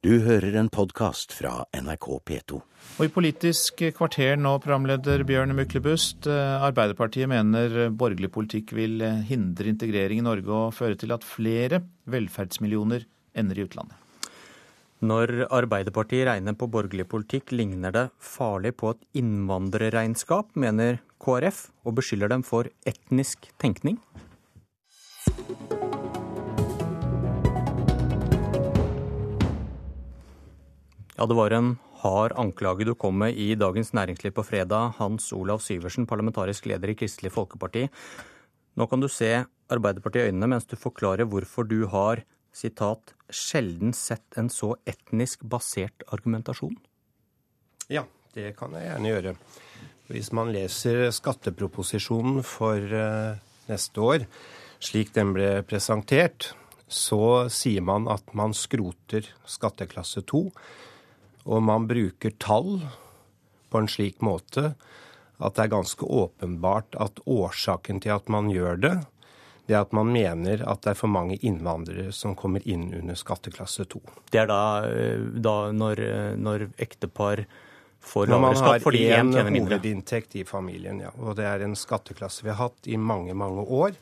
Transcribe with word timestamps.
Du 0.00 0.14
hører 0.24 0.54
en 0.56 0.70
podkast 0.72 1.34
fra 1.36 1.66
NRK 1.76 2.06
P2. 2.24 2.58
Og 2.96 3.02
I 3.04 3.10
Politisk 3.12 3.82
kvarter 3.92 4.38
nå, 4.40 4.54
programleder 4.64 5.20
Bjørn 5.28 5.52
Myklebust. 5.52 6.24
eh, 6.24 6.64
Arbeiderpartiet 6.64 7.28
mener 7.28 7.90
borgerlig 7.92 8.30
politikk 8.32 8.72
vil 8.72 8.96
hindre 9.28 9.68
integrering 9.68 10.22
i 10.22 10.24
Norge 10.24 10.48
og 10.48 10.72
føre 10.72 10.96
til 10.96 11.12
at 11.12 11.26
flere 11.28 11.82
velferdsmillioner 12.08 13.04
ender 13.36 13.60
i 13.60 13.66
utlandet. 13.68 13.92
Når 15.04 15.52
Arbeiderpartiet 15.52 16.24
regner 16.30 16.56
på 16.56 16.70
borgerlig 16.72 17.04
politikk, 17.04 17.52
ligner 17.52 17.92
det 17.92 18.08
farlig 18.16 18.72
på 18.80 18.94
et 18.94 19.04
innvandrerregnskap, 19.20 20.56
mener 20.56 21.02
KrF, 21.20 21.66
og 21.84 22.00
beskylder 22.00 22.32
dem 22.32 22.42
for 22.42 22.72
etnisk 22.88 23.52
tenkning. 23.60 24.00
Ja, 31.20 31.26
det 31.28 31.36
var 31.36 31.52
en 31.52 31.74
hard 32.00 32.32
anklage 32.40 32.86
du 32.88 32.94
kom 32.96 33.18
med 33.20 33.36
i 33.36 33.50
Dagens 33.52 33.90
Næringsliv 33.92 34.32
på 34.38 34.44
fredag, 34.48 34.94
Hans 34.96 35.26
Olav 35.36 35.60
Syversen, 35.60 36.06
parlamentarisk 36.08 36.64
leder 36.70 36.88
i 36.88 36.94
Kristelig 36.96 37.34
Folkeparti. 37.34 37.82
Nå 38.80 38.86
kan 38.88 39.04
du 39.04 39.08
se 39.12 39.28
Arbeiderpartiet 39.68 40.30
i 40.30 40.30
øynene 40.30 40.48
mens 40.54 40.64
du 40.64 40.78
forklarer 40.80 41.28
hvorfor 41.28 41.68
du 41.68 41.84
har 41.92 42.24
sitat, 42.56 43.12
sjelden 43.28 43.92
sett 43.92 44.40
en 44.40 44.48
så 44.48 44.72
etnisk 44.88 45.44
basert 45.44 46.08
argumentasjon. 46.08 46.80
Ja, 47.92 48.06
det 48.32 48.54
kan 48.56 48.80
jeg 48.80 48.88
gjerne 48.88 49.12
gjøre. 49.12 49.36
Hvis 50.08 50.32
man 50.32 50.56
leser 50.56 51.10
skatteproposisjonen 51.12 52.40
for 52.40 52.80
eh, 52.80 53.36
neste 53.68 54.08
år, 54.08 54.30
slik 54.80 55.12
den 55.20 55.36
ble 55.36 55.58
presentert, 55.68 56.54
så 56.88 57.50
sier 57.52 57.84
man 57.84 58.08
at 58.08 58.32
man 58.32 58.56
skroter 58.56 59.28
skatteklasse 59.44 60.24
2, 60.24 60.46
og 61.50 61.62
man 61.66 61.88
bruker 61.90 62.34
tall 62.38 62.78
på 63.70 63.82
en 63.82 63.90
slik 63.90 64.22
måte 64.24 64.74
at 65.40 65.56
det 65.56 65.64
er 65.64 65.72
ganske 65.72 66.04
åpenbart 66.04 66.98
at 67.00 67.22
årsaken 67.24 68.02
til 68.04 68.12
at 68.14 68.28
man 68.32 68.50
gjør 68.52 68.76
det, 68.80 68.94
det 69.66 69.76
er 69.76 69.84
at 69.86 69.94
man 69.96 70.10
mener 70.12 70.64
at 70.68 70.82
det 70.84 70.92
er 70.92 70.98
for 70.98 71.12
mange 71.12 71.38
innvandrere 71.46 72.10
som 72.14 72.36
kommer 72.38 72.64
inn 72.68 72.88
under 72.96 73.18
skatteklasse 73.18 73.86
2. 73.92 74.00
Det 74.34 74.42
er 74.42 74.48
da, 74.50 74.62
eh, 74.88 75.26
da 75.38 75.56
når, 75.72 76.02
eh, 76.04 76.32
når 76.36 76.68
ektepar 76.76 77.44
får 78.00 78.26
Når 78.26 78.40
man 78.40 78.54
lavere 78.54 78.56
har 78.56 78.78
skatt 78.80 78.86
fordi 78.88 79.04
én 79.06 79.12
én 79.12 79.32
tjener 79.32 79.50
mindre. 79.50 79.78
hovedinntekt 79.78 80.36
i 80.36 80.44
familien, 80.44 81.00
ja. 81.00 81.10
Og 81.20 81.36
det 81.36 81.44
er 81.44 81.62
en 81.62 81.76
skatteklasse 81.76 82.42
vi 82.42 82.50
har 82.50 82.56
hatt 82.56 82.88
i 82.88 82.96
mange, 82.96 83.34
mange 83.34 83.64
år. 83.68 83.92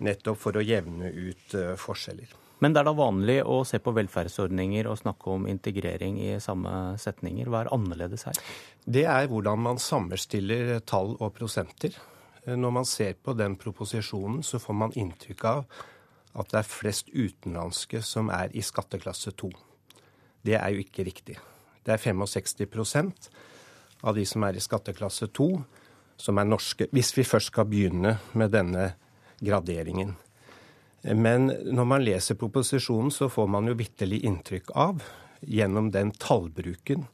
Nettopp 0.00 0.38
for 0.38 0.52
å 0.52 0.64
jevne 0.64 1.10
ut 1.10 1.54
eh, 1.54 1.74
forskjeller. 1.76 2.32
Men 2.64 2.72
det 2.72 2.80
er 2.80 2.86
da 2.88 2.94
vanlig 2.96 3.34
å 3.44 3.58
se 3.68 3.76
på 3.84 3.92
velferdsordninger 3.92 4.86
og 4.88 4.96
snakke 4.96 5.34
om 5.34 5.42
integrering 5.50 6.16
i 6.24 6.30
samme 6.40 6.94
setninger. 6.96 7.50
Hva 7.52 7.66
er 7.66 7.72
annerledes 7.76 8.24
her? 8.24 8.40
Det 8.88 9.02
er 9.04 9.28
hvordan 9.28 9.60
man 9.66 9.80
sammenstiller 9.82 10.78
tall 10.88 11.12
og 11.18 11.34
prosenter. 11.36 11.92
Eh, 12.46 12.56
Når 12.56 12.72
man 12.72 12.88
ser 12.88 13.20
på 13.20 13.36
den 13.36 13.58
proposisjonen, 13.60 14.40
så 14.42 14.56
får 14.58 14.78
man 14.80 14.96
inntrykk 14.96 15.44
av 15.44 15.64
at 16.34 16.50
det 16.50 16.62
er 16.62 16.72
flest 16.72 17.12
utenlandske 17.12 18.00
som 18.00 18.32
er 18.32 18.48
i 18.56 18.64
skatteklasse 18.64 19.36
2. 19.36 19.52
Det 20.44 20.56
er 20.56 20.72
jo 20.72 20.80
ikke 20.80 21.04
riktig. 21.04 21.36
Det 21.84 21.92
er 21.92 22.00
65% 22.00 23.28
av 24.04 24.16
de 24.16 24.24
som 24.24 24.42
er 24.48 24.56
i 24.56 24.64
skatteklasse 24.64 25.28
2, 25.36 25.50
som 26.16 26.40
er 26.40 26.48
norske. 26.48 26.88
Hvis 26.96 27.12
vi 27.12 27.28
først 27.28 27.52
skal 27.52 27.68
begynne 27.68 28.18
med 28.32 28.56
denne 28.56 28.94
graderingen. 29.44 30.16
Men 31.04 31.50
når 31.68 31.84
man 31.88 32.04
leser 32.04 32.38
proposisjonen, 32.40 33.12
så 33.12 33.28
får 33.28 33.48
man 33.52 33.68
jo 33.68 33.76
vitterlig 33.76 34.22
inntrykk 34.24 34.72
av, 34.72 35.02
gjennom 35.44 35.90
den 35.92 36.14
tallbruken, 36.16 37.04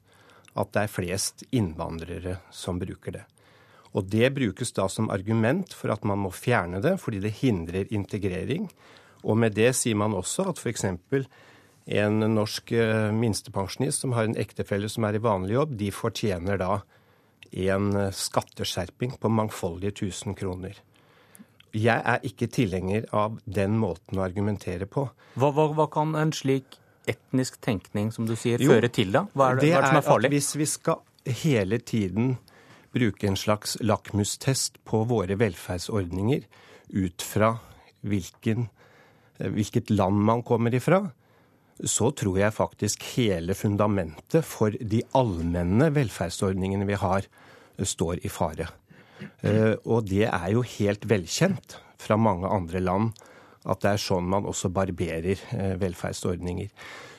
at 0.55 0.71
det 0.75 0.85
er 0.85 0.93
flest 0.93 1.45
innvandrere 1.51 2.37
som 2.55 2.79
bruker 2.79 3.19
det. 3.19 3.25
Og 3.91 4.07
det 4.07 4.31
brukes 4.37 4.71
da 4.77 4.87
som 4.91 5.11
argument 5.11 5.75
for 5.75 5.91
at 5.91 6.05
man 6.07 6.23
må 6.23 6.31
fjerne 6.35 6.79
det, 6.85 6.97
fordi 7.03 7.23
det 7.25 7.39
hindrer 7.41 7.91
integrering. 7.91 8.69
Og 9.27 9.39
med 9.43 9.57
det 9.59 9.73
sier 9.79 9.99
man 9.99 10.15
også 10.15 10.47
at 10.53 10.63
f.eks. 10.63 10.87
en 11.91 12.21
norsk 12.37 12.73
eh, 12.77 13.11
minstepensjonist 13.11 14.07
som 14.07 14.15
har 14.15 14.29
en 14.29 14.39
ektefelle 14.39 14.89
som 14.89 15.09
er 15.09 15.19
i 15.19 15.25
vanlig 15.25 15.57
jobb, 15.57 15.75
de 15.81 15.91
fortjener 15.91 16.61
da 16.63 16.79
en 17.51 17.91
eh, 17.97 18.15
skatteskjerping 18.15 19.19
på 19.19 19.33
mangfoldige 19.35 19.99
tusen 20.05 20.39
kroner. 20.39 20.79
Jeg 21.77 22.03
er 22.03 22.25
ikke 22.27 22.49
tilhenger 22.51 23.07
av 23.15 23.39
den 23.47 23.77
måten 23.79 24.19
å 24.19 24.25
argumentere 24.27 24.89
på. 24.91 25.07
Hva, 25.39 25.51
hva, 25.55 25.69
hva 25.77 25.87
kan 25.93 26.17
en 26.19 26.33
slik 26.35 26.81
etnisk 27.11 27.61
tenkning, 27.65 28.11
som 28.15 28.27
du 28.29 28.35
sier, 28.39 28.61
Jo, 28.63 28.75
føre 28.75 28.91
til 28.93 29.13
da? 29.15 29.25
Hva 29.35 29.53
er 29.53 29.61
det, 29.61 29.69
det 29.69 29.73
hva 29.73 29.79
er 29.79 29.87
det 29.87 29.93
som 29.93 30.01
er 30.01 30.07
farlig? 30.07 30.33
hvis 30.35 30.51
vi 30.59 30.69
skal 30.69 31.37
hele 31.45 31.79
tiden 31.79 32.35
bruke 32.95 33.29
en 33.29 33.39
slags 33.39 33.77
lakmustest 33.81 34.81
på 34.89 35.05
våre 35.11 35.37
velferdsordninger 35.39 36.45
ut 36.99 37.23
fra 37.23 37.55
hvilken, 38.03 38.69
eh, 39.39 39.51
hvilket 39.51 39.91
land 39.95 40.25
man 40.27 40.43
kommer 40.43 40.75
ifra, 40.75 41.05
så 41.81 42.11
tror 42.13 42.39
jeg 42.39 42.53
faktisk 42.53 43.05
hele 43.17 43.55
fundamentet 43.57 44.45
for 44.45 44.75
de 44.75 45.01
allmenne 45.17 45.89
velferdsordningene 45.95 46.89
vi 46.89 46.99
har, 47.01 47.25
står 47.81 48.21
i 48.27 48.29
fare. 48.29 48.67
Eh, 49.43 49.75
Og 49.85 50.07
det 50.09 50.27
er 50.29 50.49
jo 50.55 50.63
helt 50.63 51.07
velkjent 51.09 51.79
fra 52.01 52.17
mange 52.17 52.49
andre 52.49 52.81
land 52.81 53.13
at 53.69 53.83
det 53.83 53.91
er 53.93 54.01
sånn 54.01 54.29
man 54.31 54.47
også 54.49 54.71
barberer 54.73 55.37
eh, 55.53 55.75
velferdsordninger. 55.81 56.71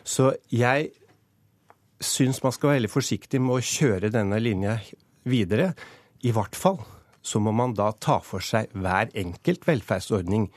Så 0.03 0.31
jeg 0.49 0.89
syns 2.01 2.41
man 2.41 2.55
skal 2.55 2.71
være 2.71 2.79
veldig 2.81 2.91
forsiktig 2.95 3.41
med 3.41 3.59
å 3.59 3.65
kjøre 3.65 4.09
denne 4.13 4.39
linja 4.41 4.79
videre. 5.29 5.75
I 6.25 6.33
hvert 6.33 6.57
fall 6.57 6.81
så 7.21 7.37
må 7.37 7.53
man 7.53 7.75
da 7.77 7.91
ta 7.93 8.17
for 8.25 8.41
seg 8.41 8.71
hver 8.73 9.11
enkelt 9.17 9.67
velferdsordning, 9.69 10.49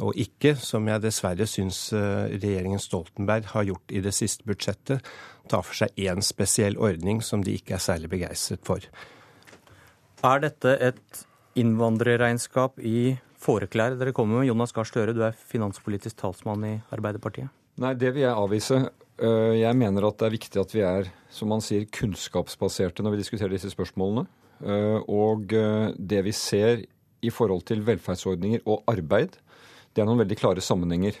og 0.00 0.16
ikke, 0.16 0.54
som 0.56 0.86
jeg 0.88 1.02
dessverre 1.04 1.44
syns 1.44 1.90
eh, 1.92 2.32
regjeringen 2.40 2.80
Stoltenberg 2.80 3.50
har 3.52 3.66
gjort 3.68 3.92
i 3.92 4.00
det 4.00 4.14
siste 4.16 4.46
budsjettet, 4.48 5.04
ta 5.52 5.60
for 5.60 5.76
seg 5.76 5.92
én 6.00 6.24
spesiell 6.24 6.78
ordning 6.80 7.20
som 7.20 7.44
de 7.44 7.58
ikke 7.58 7.76
er 7.76 7.84
særlig 7.84 8.08
begeistret 8.14 8.64
for. 8.64 8.80
Er 10.20 10.40
dette 10.42 10.72
et 10.84 11.20
innvandrerregnskap 11.58 12.76
i 12.84 13.14
fåreklær 13.40 13.96
dere 13.96 14.12
kommer 14.16 14.40
med? 14.40 14.50
Jonas 14.50 14.74
Gahr 14.76 14.88
Støre, 14.88 15.14
du 15.16 15.22
er 15.24 15.36
finanspolitisk 15.48 16.18
talsmann 16.20 16.66
i 16.68 16.74
Arbeiderpartiet. 16.92 17.48
Nei, 17.80 17.94
det 17.96 18.12
vil 18.14 18.26
jeg 18.26 18.36
avvise. 18.36 18.82
Øh, 19.20 19.56
Jeg 19.60 19.76
mener 19.76 20.06
at 20.06 20.18
det 20.18 20.26
er 20.26 20.36
viktig 20.36 20.60
at 20.60 20.74
vi 20.74 20.80
er, 20.84 21.08
som 21.30 21.48
man 21.48 21.60
sier, 21.64 21.86
kunnskapsbaserte 21.88 23.02
når 23.02 23.16
vi 23.16 23.22
diskuterer 23.22 23.54
disse 23.56 23.70
spørsmålene. 23.72 24.26
Øh, 24.60 25.00
Og 25.08 25.52
øh, 25.52 25.94
det 25.96 26.24
vi 26.24 26.32
ser 26.32 26.84
i 27.22 27.30
forhold 27.30 27.62
til 27.62 27.86
velferdsordninger 27.86 28.60
og 28.66 28.84
arbeid, 28.88 29.40
det 29.96 30.02
er 30.02 30.06
noen 30.06 30.20
veldig 30.20 30.36
klare 30.36 30.60
sammenhenger. 30.60 31.16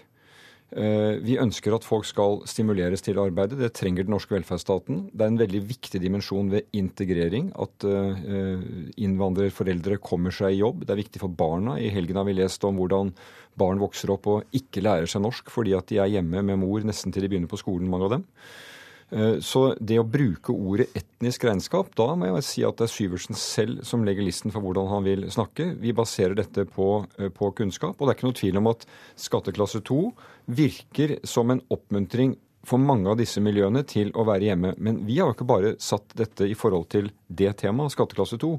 Eh, 0.70 1.18
Vi 1.26 1.34
ønsker 1.42 1.74
at 1.74 1.86
folk 1.86 2.06
skal 2.06 2.40
stimuleres 2.46 3.02
til 3.02 3.18
å 3.18 3.26
arbeide. 3.26 3.58
Det 3.58 3.72
trenger 3.74 4.06
den 4.06 4.14
norske 4.14 4.36
velferdsstaten. 4.36 5.08
Det 5.10 5.24
er 5.24 5.32
en 5.32 5.40
veldig 5.40 5.62
viktig 5.66 6.00
dimensjon 6.02 6.50
ved 6.52 6.70
integrering 6.76 7.50
at 7.58 7.86
eh, 7.88 8.62
innvandrerforeldre 9.02 9.98
kommer 9.98 10.34
seg 10.34 10.54
i 10.54 10.62
jobb. 10.62 10.86
Det 10.86 10.94
er 10.94 11.02
viktig 11.02 11.22
for 11.22 11.34
barna. 11.34 11.78
I 11.80 11.90
helgen 11.90 12.20
har 12.20 12.28
vi 12.28 12.38
lest 12.38 12.64
om 12.68 12.78
hvordan 12.78 13.10
barn 13.58 13.82
vokser 13.82 14.12
opp 14.14 14.28
og 14.30 14.56
ikke 14.56 14.84
lærer 14.84 15.10
seg 15.10 15.24
norsk 15.24 15.50
fordi 15.50 15.74
at 15.76 15.90
de 15.90 15.98
er 15.98 16.12
hjemme 16.14 16.44
med 16.46 16.60
mor 16.62 16.86
nesten 16.86 17.12
til 17.12 17.26
de 17.26 17.32
begynner 17.32 17.50
på 17.50 17.58
skolen, 17.60 17.90
mange 17.90 18.06
av 18.06 18.18
dem. 18.18 18.28
Eh, 19.10 19.40
Så 19.40 19.74
det 19.80 19.98
å 19.98 20.06
bruke 20.06 20.54
ordet 20.54 20.88
etnisk 20.94 21.44
regnskap, 21.44 21.94
da 21.98 22.14
må 22.14 22.30
jeg 22.30 22.46
si 22.46 22.64
at 22.66 22.78
det 22.78 22.86
er 22.86 22.94
Syversen 22.94 23.38
selv 23.38 23.84
som 23.86 24.04
legger 24.06 24.26
listen 24.26 24.52
for 24.54 24.62
hvordan 24.62 24.88
han 24.88 25.06
vil 25.06 25.26
snakke. 25.30 25.74
Vi 25.80 25.92
baserer 25.92 26.36
dette 26.38 26.64
på, 26.64 27.06
eh, 27.18 27.28
på 27.28 27.50
kunnskap. 27.54 27.96
Og 27.98 28.06
det 28.06 28.14
er 28.14 28.18
ikke 28.18 28.30
noe 28.30 28.40
tvil 28.40 28.56
om 28.58 28.66
at 28.68 28.86
skatteklasse 29.16 29.82
2 29.82 30.14
virker 30.48 31.18
som 31.26 31.50
en 31.50 31.62
oppmuntring 31.70 32.36
for 32.66 32.80
mange 32.82 33.08
av 33.08 33.16
disse 33.16 33.40
miljøene 33.40 33.82
til 33.88 34.10
å 34.12 34.24
være 34.28 34.50
hjemme. 34.50 34.74
Men 34.78 35.00
vi 35.06 35.16
har 35.18 35.30
jo 35.30 35.36
ikke 35.36 35.48
bare 35.48 35.72
satt 35.80 36.12
dette 36.18 36.44
i 36.48 36.56
forhold 36.58 36.90
til 36.92 37.08
det 37.26 37.54
temaet, 37.62 37.94
skatteklasse 37.94 38.36
2. 38.42 38.50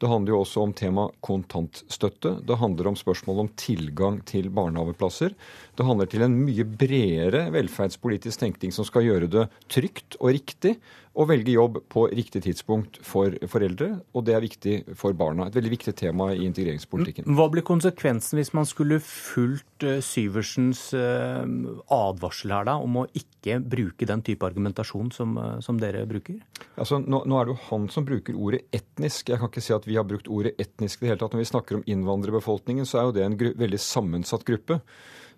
Det 0.00 0.08
handler 0.10 0.34
jo 0.34 0.40
også 0.42 0.64
om 0.64 0.72
tema 0.76 1.04
kontantstøtte. 1.24 2.38
Det 2.48 2.58
handler 2.58 2.90
om 2.90 2.98
spørsmål 2.98 3.44
om 3.44 3.52
tilgang 3.60 4.20
til 4.28 4.48
barnehageplasser. 4.54 5.36
Det 5.76 5.86
handler 5.86 6.08
til 6.10 6.24
en 6.24 6.38
mye 6.46 6.66
bredere 6.66 7.44
velferdspolitisk 7.54 8.44
tenkning 8.44 8.74
som 8.74 8.88
skal 8.88 9.06
gjøre 9.06 9.30
det 9.30 9.46
trygt 9.72 10.16
og 10.20 10.32
riktig 10.38 10.78
å 11.12 11.26
velge 11.28 11.52
jobb 11.52 11.78
på 11.92 12.06
riktig 12.12 12.44
tidspunkt 12.46 12.98
for 13.04 13.34
foreldre, 13.50 13.90
og 14.16 14.24
det 14.24 14.36
er 14.36 14.44
viktig 14.44 14.76
for 14.98 15.16
barna. 15.16 15.46
Et 15.48 15.56
veldig 15.58 15.72
viktig 15.74 15.94
tema 15.98 16.30
i 16.32 16.46
integreringspolitikken. 16.46 17.28
Hva 17.36 17.48
blir 17.52 17.64
konsekvensen 17.68 18.40
hvis 18.40 18.52
man 18.56 18.68
skulle 18.68 19.00
fulgt 19.04 19.84
eh, 19.84 20.00
Syversens 20.04 20.86
eh, 20.96 21.44
advarsel 21.92 22.56
her 22.56 22.68
da, 22.70 22.78
om 22.80 23.02
å 23.02 23.06
ikke 23.18 23.58
bruke 23.60 24.08
den 24.08 24.24
type 24.24 24.46
argumentasjon 24.48 25.12
som, 25.12 25.36
eh, 25.36 25.58
som 25.64 25.80
dere 25.82 26.06
bruker? 26.08 26.40
Altså, 26.80 27.02
nå, 27.04 27.24
nå 27.28 27.38
er 27.38 27.48
det 27.48 27.56
jo 27.56 27.62
han 27.68 27.88
som 27.92 28.08
bruker 28.08 28.38
ordet 28.38 28.64
etnisk. 28.72 29.28
Jeg 29.28 29.42
kan 29.42 29.52
ikke 29.52 29.64
si 29.64 29.76
at 29.76 29.88
vi 29.88 30.00
har 30.00 30.08
brukt 30.08 30.30
ordet 30.32 30.56
etnisk 30.62 31.02
i 31.02 31.06
det 31.06 31.12
hele 31.12 31.24
tatt. 31.24 31.36
Når 31.36 31.44
vi 31.44 31.50
snakker 31.52 31.80
om 31.80 31.88
innvandrerbefolkningen, 31.92 32.88
så 32.88 33.02
er 33.02 33.08
jo 33.10 33.16
det 33.18 33.26
en 33.28 33.40
veldig 33.66 33.82
sammensatt 33.84 34.48
gruppe. 34.48 34.80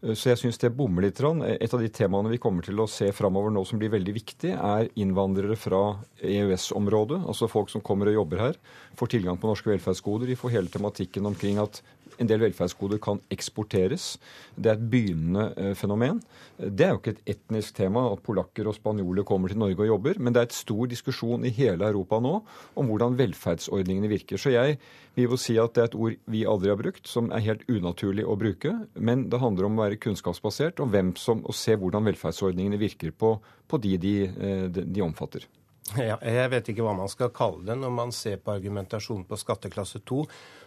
Eh, 0.05 0.13
så 0.13 0.33
jeg 0.33 0.43
syns 0.43 0.61
det 0.61 0.73
bommer 0.77 1.07
litt. 1.07 1.21
Et 1.21 1.75
av 1.75 1.83
de 1.83 1.91
temaene 1.93 2.33
vi 2.33 2.41
kommer 2.43 2.67
til 2.67 2.81
å 2.81 2.89
se 2.91 3.11
framover 3.17 3.55
nå 3.55 3.65
som 3.69 3.81
blir 3.81 3.93
veldig 3.95 4.15
viktig, 4.17 4.53
er 4.55 4.91
innvandrere 5.01 5.57
fra 5.59 5.83
EØS-området. 6.21 7.23
Altså 7.25 7.51
folk 7.51 7.73
som 7.73 7.85
kommer 7.85 8.13
og 8.13 8.21
jobber 8.21 8.49
her, 8.49 8.61
får 8.99 9.17
tilgang 9.17 9.41
på 9.41 9.51
norske 9.51 9.73
velferdsgoder. 9.73 10.31
De 10.31 10.39
får 10.39 10.57
hele 10.59 10.73
tematikken 10.73 11.27
omkring 11.31 11.61
at 11.63 11.83
en 12.19 12.31
del 12.31 12.43
velferdsgoder 12.45 13.01
kan 13.03 13.21
eksporteres. 13.35 14.15
Det 14.57 14.71
er 14.71 14.79
et 14.79 14.91
begynnende 14.91 15.47
eh, 15.57 15.73
fenomen. 15.79 16.21
Det 16.59 16.87
er 16.87 16.93
jo 16.95 17.01
ikke 17.01 17.15
et 17.17 17.33
etnisk 17.35 17.77
tema 17.79 18.05
at 18.13 18.23
polakker 18.25 18.69
og 18.71 18.77
spanjoler 18.77 19.27
kommer 19.27 19.51
til 19.51 19.61
Norge 19.61 19.83
og 19.83 19.91
jobber, 19.91 20.21
men 20.21 20.35
det 20.35 20.43
er 20.43 20.49
et 20.51 20.57
stor 20.57 20.91
diskusjon 20.91 21.47
i 21.47 21.53
hele 21.55 21.89
Europa 21.89 22.21
nå 22.23 22.37
om 22.79 22.91
hvordan 22.91 23.19
velferdsordningene 23.19 24.11
virker. 24.13 24.41
Så 24.41 24.55
jeg 24.55 24.79
vil 25.17 25.29
jo 25.31 25.41
si 25.41 25.59
at 25.61 25.75
det 25.75 25.83
er 25.83 25.91
et 25.91 25.99
ord 25.99 26.17
vi 26.31 26.45
aldri 26.49 26.73
har 26.73 26.81
brukt, 26.81 27.09
som 27.11 27.33
er 27.35 27.45
helt 27.47 27.67
unaturlig 27.71 28.27
å 28.27 28.39
bruke. 28.39 28.77
Men 28.95 29.29
det 29.31 29.43
handler 29.43 29.69
om 29.69 29.79
å 29.79 29.87
være 29.87 30.01
kunnskapsbasert 30.03 30.83
og, 30.83 30.93
hvem 30.95 31.15
som, 31.21 31.43
og 31.45 31.59
se 31.59 31.77
hvordan 31.79 32.07
velferdsordningene 32.13 32.81
virker 32.81 33.15
på, 33.15 33.37
på 33.67 33.83
de 33.83 33.99
de, 34.05 34.17
eh, 34.29 34.65
de, 34.71 34.89
de 34.91 35.05
omfatter. 35.05 35.47
Ja, 35.93 36.17
jeg 36.17 36.51
vet 36.51 36.71
ikke 36.73 36.85
hva 36.87 36.95
man 36.97 37.11
skal 37.13 37.33
kalle 37.35 37.67
det. 37.69 37.77
Når 37.79 37.93
man 37.93 38.15
ser 38.17 38.41
på 38.41 38.55
argumentasjonen 38.55 39.27
på 39.29 39.39
skatteklasse 39.39 40.01
2, 40.09 40.23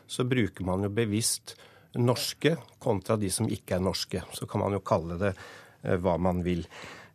så 0.07 0.25
bruker 0.29 0.67
man 0.67 0.85
jo 0.85 0.93
bevisst 0.93 1.55
norske 1.97 2.53
kontra 2.79 3.17
de 3.17 3.31
som 3.33 3.49
ikke 3.49 3.77
er 3.77 3.83
norske. 3.83 4.21
Så 4.33 4.47
kan 4.49 4.61
man 4.63 4.77
jo 4.77 4.83
kalle 4.85 5.17
det 5.19 5.33
eh, 5.33 5.97
hva 5.97 6.15
man 6.21 6.43
vil. 6.45 6.63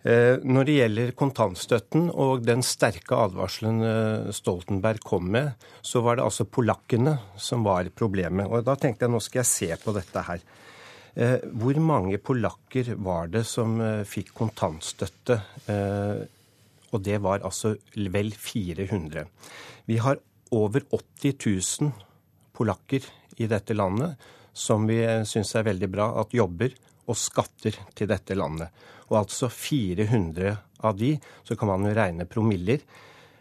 Eh, 0.03 0.43
når 0.43 0.67
det 0.67 0.77
gjelder 0.81 1.15
kontantstøtten 1.15 2.11
og 2.11 2.43
den 2.45 2.65
sterke 2.67 3.21
advarselen 3.29 3.81
eh, 3.87 4.33
Stoltenberg 4.35 5.05
kom 5.07 5.31
med, 5.33 5.55
så 5.81 6.03
var 6.03 6.19
det 6.19 6.27
altså 6.27 6.49
polakkene 6.51 7.17
som 7.39 7.63
var 7.65 7.89
problemet. 7.95 8.51
Og 8.51 8.67
da 8.67 8.77
tenkte 8.77 9.07
jeg 9.07 9.15
nå 9.15 9.23
skal 9.23 9.45
jeg 9.45 9.53
se 9.53 9.71
på 9.85 9.97
dette 9.97 10.27
her. 10.29 10.45
Hvor 11.13 11.77
mange 11.85 12.17
polakker 12.25 12.95
var 13.05 13.27
det 13.29 13.43
som 13.45 13.75
fikk 14.09 14.31
kontantstøtte? 14.33 15.35
Og 16.93 17.03
det 17.05 17.19
var 17.25 17.45
altså 17.47 17.75
vel 17.97 18.33
400. 18.37 19.27
Vi 19.89 19.99
har 20.05 20.21
over 20.53 20.85
80 20.93 21.37
000 21.81 21.93
polakker 22.53 23.07
i 23.41 23.49
dette 23.49 23.75
landet 23.75 24.21
som 24.53 24.87
vi 24.87 25.01
syns 25.25 25.55
er 25.57 25.69
veldig 25.71 25.89
bra 25.91 26.09
at 26.21 26.35
jobber 26.37 26.75
og 27.09 27.19
skatter 27.19 27.77
til 27.97 28.11
dette 28.11 28.37
landet. 28.39 28.69
Og 29.11 29.23
altså 29.25 29.49
400 29.49 30.53
av 30.87 30.99
de, 30.99 31.15
så 31.45 31.57
kan 31.57 31.73
man 31.73 31.89
jo 31.89 31.95
regne 31.97 32.27
promiller, 32.29 32.83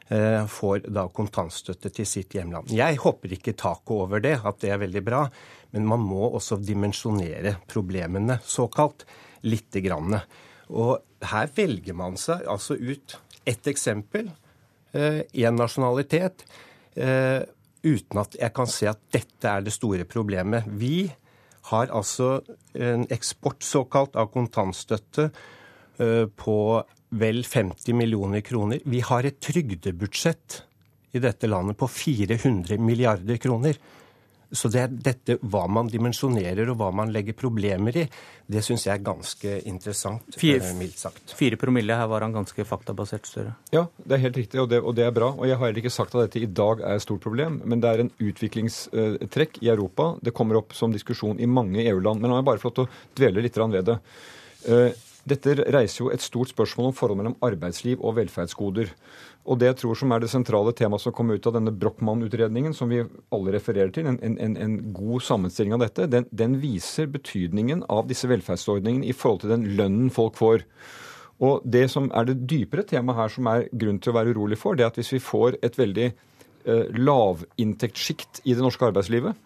eh, 0.08 0.46
får 0.48 0.88
da 0.88 1.08
kontantstøtte 1.14 1.92
til 1.94 2.08
sitt 2.08 2.36
hjemland. 2.36 2.72
Jeg 2.72 3.00
hopper 3.04 3.34
ikke 3.36 3.58
taket 3.58 3.96
over 3.96 4.24
det, 4.24 4.40
at 4.44 4.60
det 4.64 4.72
er 4.72 4.82
veldig 4.82 5.04
bra, 5.04 5.26
men 5.72 5.88
man 5.88 6.04
må 6.04 6.32
også 6.32 6.60
dimensjonere 6.64 7.58
problemene, 7.68 8.40
såkalt, 8.44 9.06
lite 9.44 9.82
grann. 9.82 10.20
Og 10.70 11.00
her 11.32 11.52
velger 11.56 11.94
man 11.98 12.18
seg 12.18 12.46
altså 12.48 12.78
ut 12.78 13.18
ett 13.46 13.68
eksempel, 13.68 14.32
én 14.94 15.24
eh, 15.34 15.56
nasjonalitet. 15.56 16.46
Eh, 16.96 17.42
uten 17.82 18.22
at 18.22 18.36
jeg 18.38 18.54
kan 18.54 18.70
se 18.70 18.90
at 18.92 19.00
dette 19.14 19.50
er 19.50 19.64
det 19.66 19.74
store 19.74 20.06
problemet. 20.06 20.68
Vi 20.68 21.10
har 21.72 21.94
altså 21.94 22.42
en 22.74 23.08
eksport 23.14 23.64
såkalt 23.66 24.18
av 24.20 24.32
kontantstøtte 24.34 25.30
eh, 25.98 26.26
på 26.28 26.58
vel 27.12 27.42
50 27.44 27.96
millioner 27.98 28.44
kroner. 28.46 28.84
Vi 28.86 29.02
har 29.06 29.26
et 29.28 29.40
trygdebudsjett 29.44 30.62
i 31.12 31.20
dette 31.24 31.50
landet 31.50 31.80
på 31.80 31.90
400 31.92 32.78
milliarder 32.80 33.40
kroner. 33.42 33.80
Så 34.52 34.68
det 34.72 34.82
er 34.84 34.92
dette 34.92 35.38
hva 35.42 35.64
man 35.72 35.88
dimensjonerer 35.92 36.70
og 36.74 36.80
hva 36.82 36.90
man 36.96 37.12
legger 37.14 37.38
problemer 37.38 37.98
i, 38.02 38.06
det 38.52 38.64
syns 38.66 38.84
jeg 38.88 38.98
er 38.98 39.04
ganske 39.06 39.54
interessant, 39.70 40.36
fire, 40.36 40.60
eh, 40.68 40.76
mildt 40.76 41.00
sagt. 41.00 41.36
Fire 41.38 41.56
promille, 41.60 41.96
her 41.96 42.10
var 42.12 42.26
han 42.26 42.36
ganske 42.36 42.66
faktabasert 42.68 43.30
større. 43.30 43.54
Ja, 43.72 43.86
det 44.04 44.18
er 44.18 44.24
helt 44.26 44.40
riktig, 44.42 44.60
og 44.60 44.68
det, 44.74 44.82
og 44.84 44.98
det, 44.98 45.06
er 45.08 45.16
bra. 45.16 45.32
Og 45.38 45.48
jeg 45.48 45.56
har 45.56 45.70
heller 45.70 45.84
ikke 45.84 45.94
sagt 45.94 46.18
at 46.18 46.26
dette 46.26 46.44
i 46.44 46.52
dag 46.52 46.84
er 46.84 47.00
et 47.00 47.06
stort 47.06 47.24
problem, 47.24 47.62
men 47.64 47.84
det 47.84 47.92
er 47.92 48.04
en 48.04 48.12
utviklingstrekk 48.20 49.62
i 49.64 49.72
Europa. 49.72 50.12
Det 50.20 50.36
kommer 50.36 50.60
opp 50.60 50.76
som 50.76 50.92
diskusjon 50.92 51.40
i 51.40 51.48
mange 51.48 51.86
EU-land. 51.88 52.20
Men 52.20 52.34
la 52.34 52.42
meg 52.42 52.50
bare 52.52 52.62
få 52.64 52.74
lov 52.74 52.82
til 52.82 52.90
å 52.90 53.22
dvele 53.22 53.46
litt 53.48 53.62
ved 53.62 53.88
det. 53.88 53.98
Dette 55.28 55.54
reiser 55.70 56.02
jo 56.02 56.10
et 56.10 56.24
stort 56.24 56.50
spørsmål 56.50 56.90
om 56.90 56.96
forholdet 56.98 57.20
mellom 57.20 57.36
arbeidsliv 57.46 58.02
og 58.02 58.16
velferdsgoder. 58.18 58.90
Og 59.46 59.60
det 59.62 59.72
jeg 59.72 59.78
tror 59.82 59.98
som 59.98 60.14
er 60.14 60.22
det 60.22 60.30
sentrale 60.32 60.74
temaet 60.78 61.04
som 61.04 61.14
kom 61.14 61.30
ut 61.34 61.48
av 61.50 61.56
denne 61.58 61.74
Brochmann-utredningen, 61.74 62.74
som 62.78 62.90
vi 62.90 63.04
alle 63.34 63.54
refererer 63.56 63.94
til, 63.94 64.10
en, 64.10 64.18
en, 64.22 64.58
en 64.58 64.76
god 64.94 65.26
sammenstilling 65.26 65.78
av 65.78 65.86
dette, 65.86 66.10
den, 66.10 66.28
den, 66.30 66.58
viser 66.62 67.10
betydningen 67.10 67.86
av 67.90 68.10
disse 68.10 68.30
velferdsordningene 68.30 69.10
i 69.10 69.16
forhold 69.18 69.44
til 69.44 69.54
den 69.54 69.70
lønnen 69.78 70.10
folk 70.14 70.38
får. 70.42 70.66
Og 71.42 71.62
det 71.66 71.88
som 71.94 72.10
er 72.18 72.30
det 72.30 72.42
dypere 72.50 72.86
temaet 72.86 73.18
her 73.18 73.34
som 73.34 73.50
er 73.50 73.70
grunn 73.74 74.02
til 74.02 74.14
å 74.14 74.18
være 74.20 74.36
urolig 74.36 74.60
for, 74.62 74.78
det 74.78 74.86
er 74.86 74.94
at 74.94 75.00
hvis 75.02 75.16
vi 75.16 75.24
får 75.26 75.58
et 75.66 75.78
veldig 75.78 76.10
eh, 76.10 77.00
lavinntektssjikt 77.02 78.44
i 78.46 78.54
det 78.54 78.62
norske 78.62 78.90
arbeidslivet, 78.90 79.38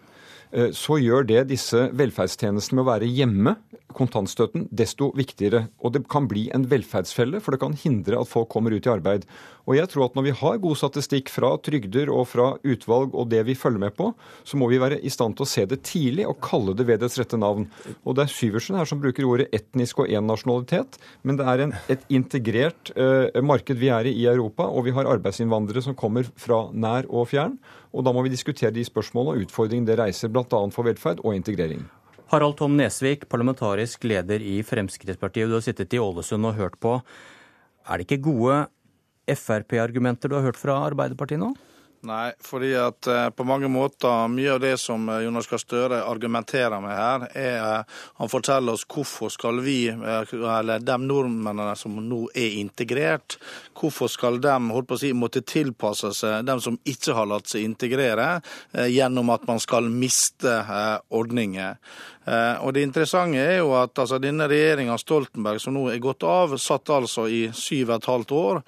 så 0.72 0.96
gjør 1.02 1.26
det 1.26 1.48
disse 1.50 1.88
velferdstjenestene 1.96 2.78
med 2.78 2.84
å 2.84 2.90
være 2.90 3.08
hjemme 3.10 3.56
kontantstøtten 3.96 4.66
desto 4.74 5.10
viktigere. 5.16 5.66
Og 5.80 5.94
det 5.94 6.04
kan 6.12 6.28
bli 6.28 6.46
en 6.54 6.66
velferdsfelle, 6.68 7.40
for 7.42 7.54
det 7.54 7.62
kan 7.62 7.76
hindre 7.80 8.20
at 8.20 8.30
folk 8.30 8.50
kommer 8.52 8.74
ut 8.74 8.86
i 8.86 8.92
arbeid. 8.92 9.26
Og 9.66 9.74
jeg 9.74 9.90
tror 9.90 10.06
at 10.06 10.16
når 10.16 10.26
vi 10.28 10.34
har 10.40 10.60
god 10.62 10.78
statistikk 10.78 11.30
fra 11.32 11.50
trygder 11.64 12.10
og 12.14 12.28
fra 12.30 12.52
utvalg 12.62 13.16
og 13.18 13.30
det 13.32 13.42
vi 13.48 13.56
følger 13.58 13.82
med 13.82 13.96
på, 13.98 14.12
så 14.46 14.58
må 14.60 14.68
vi 14.70 14.80
være 14.82 15.00
i 15.02 15.10
stand 15.12 15.36
til 15.36 15.46
å 15.46 15.50
se 15.50 15.64
det 15.66 15.80
tidlig 15.88 16.26
og 16.28 16.38
kalle 16.44 16.76
det 16.78 16.86
ved 16.86 17.02
dets 17.02 17.18
rette 17.18 17.38
navn. 17.40 17.66
Og 18.04 18.16
det 18.16 18.26
er 18.26 18.34
Syversen 18.36 18.78
her 18.78 18.86
som 18.88 19.02
bruker 19.02 19.26
ordet 19.26 19.48
etnisk 19.56 20.04
og 20.04 20.12
én 20.12 20.28
nasjonalitet, 20.28 21.00
men 21.26 21.40
det 21.40 21.48
er 21.50 21.64
en, 21.64 21.74
et 21.90 22.04
integrert 22.14 22.92
uh, 22.94 23.26
marked 23.42 23.80
vi 23.80 23.90
er 23.92 24.06
i 24.06 24.14
i 24.16 24.28
Europa, 24.30 24.68
og 24.70 24.86
vi 24.86 24.94
har 24.96 25.08
arbeidsinnvandrere 25.10 25.82
som 25.84 25.98
kommer 25.98 26.28
fra 26.40 26.66
nær 26.72 27.08
og 27.10 27.26
fjern. 27.32 27.58
Og 27.96 28.04
da 28.04 28.12
må 28.12 28.22
vi 28.26 28.32
diskutere 28.32 28.74
de 28.76 28.84
spørsmålene 28.84 29.32
og 29.38 29.46
utfordringene 29.46 29.88
det 29.88 29.96
reiser, 30.00 30.28
bl.a. 30.32 30.44
for 30.74 30.84
velferd 30.84 31.22
og 31.24 31.32
integrering. 31.36 31.86
Harald 32.28 32.58
Tom 32.58 32.74
Nesvik, 32.76 33.24
parlamentarisk 33.30 34.04
leder 34.04 34.42
i 34.42 34.58
Fremskrittspartiet. 34.66 35.48
Du 35.48 35.56
har 35.56 35.64
sittet 35.64 35.94
i 35.94 36.00
Ålesund 36.02 36.48
og 36.48 36.58
hørt 36.58 36.76
på. 36.82 36.98
Er 37.86 37.96
det 37.96 38.08
ikke 38.08 38.24
gode 38.26 38.66
Frp-argumenter 39.30 40.30
du 40.30 40.36
har 40.36 40.44
hørt 40.48 40.58
fra 40.60 40.80
Arbeiderpartiet 40.88 41.40
nå? 41.40 41.52
Nei, 42.04 42.32
fordi 42.44 42.74
at 42.76 43.06
eh, 43.08 43.28
på 43.32 43.44
mange 43.48 43.68
måter 43.72 44.28
mye 44.28 44.52
av 44.52 44.60
det 44.60 44.74
som 44.78 45.08
eh, 45.08 45.22
Jonas 45.24 45.48
Gahr 45.48 45.60
Støre 45.62 46.02
argumenterer 46.04 46.82
med 46.84 46.92
her, 46.92 47.24
er 47.32 47.56
eh, 47.56 48.02
Han 48.20 48.30
forteller 48.30 48.76
oss 48.76 48.84
hvorfor 48.84 49.32
skal 49.32 49.62
vi, 49.64 49.88
eller 49.88 50.84
de 50.84 50.96
nordmennene 51.02 51.74
som 51.78 51.96
nå 51.96 52.26
er 52.36 52.58
integrert, 52.60 53.38
hvorfor 53.76 54.10
skal 54.12 54.38
de 54.44 54.54
holdt 54.72 54.88
på 54.90 54.98
å 54.98 55.00
si, 55.00 55.12
måtte 55.16 55.42
tilpasse 55.46 56.12
seg 56.16 56.44
dem 56.46 56.60
som 56.62 56.76
ikke 56.84 57.16
har 57.16 57.28
latt 57.30 57.48
seg 57.50 57.64
integrere, 57.66 58.40
gjennom 58.88 59.32
at 59.34 59.46
man 59.48 59.60
skal 59.62 59.88
miste 59.90 60.52
ordninger. 61.14 61.76
Og 62.64 62.72
Det 62.74 62.82
interessante 62.82 63.38
er 63.38 63.60
jo 63.60 63.74
at 63.78 63.98
altså, 64.02 64.18
denne 64.22 64.48
regjeringa 64.50 64.96
Stoltenberg 64.98 65.60
som 65.62 65.76
nå 65.76 65.84
er 65.92 66.00
gått 66.02 66.24
av, 66.26 66.56
satt 66.58 66.90
altså 66.90 67.28
i 67.28 67.44
syv 67.54 67.92
og 67.92 67.96
et 67.98 68.08
halvt 68.10 68.34
år 68.38 68.62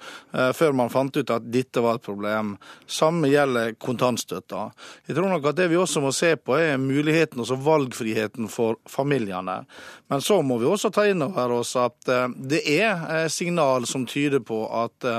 før 0.55 0.77
man 0.77 0.93
fant 0.93 1.17
ut 1.17 1.33
at 1.35 1.49
dette 1.51 1.83
var 1.83 1.97
et 1.97 2.05
problem. 2.05 2.53
Samme 2.87 3.18
gjelder 3.27 3.73
kontantstøtta. 3.81 4.69
Jeg 5.09 5.17
tror 5.17 5.27
nok 5.33 5.49
at 5.51 5.57
det 5.59 5.67
vi 5.71 5.79
også 5.79 6.03
må 6.03 6.13
se 6.15 6.31
på 6.39 6.55
er 6.55 6.79
muligheten 6.79 7.43
og 7.43 7.65
valgfriheten 7.65 8.47
for 8.51 8.79
familiene. 8.87 9.63
Men 10.07 10.23
så 10.23 10.39
må 10.45 10.61
vi 10.61 10.69
også 10.69 10.93
ta 10.95 11.07
inn 11.09 11.25
over 11.25 11.59
oss 11.59 11.75
at 11.79 12.07
eh, 12.07 12.31
det 12.39 12.63
er 12.79 13.27
signal 13.27 13.89
som 13.89 14.07
tyder 14.07 14.39
på 14.45 14.63
at 14.83 15.09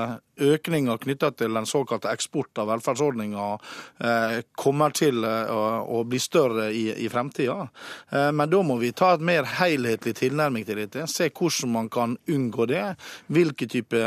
økninger 0.40 0.98
knytta 1.00 1.30
til 1.36 1.54
den 1.54 1.66
såkalte 1.68 2.10
eksport 2.12 2.58
av 2.60 2.70
velferdsordninger 2.70 3.72
eh, 4.04 4.36
kommer 4.58 4.94
til 4.96 5.24
eh, 5.26 5.50
å 5.50 6.02
bli 6.08 6.20
større 6.22 6.70
i, 6.74 6.86
i 7.04 7.08
fremtida. 7.12 7.68
Eh, 8.10 8.30
men 8.36 8.50
da 8.50 8.62
må 8.66 8.78
vi 8.80 8.92
ta 8.96 9.12
et 9.14 9.24
mer 9.24 9.48
helhetlig 9.58 10.14
tilnærming 10.18 10.66
til 10.68 10.82
dette. 10.82 11.06
Se 11.10 11.30
hvordan 11.30 11.74
man 11.74 11.90
kan 11.92 12.16
unngå 12.30 12.66
det. 12.70 12.84
Hvilke 13.30 13.68
type 13.70 14.00